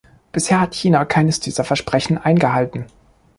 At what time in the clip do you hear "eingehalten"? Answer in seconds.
2.17-2.87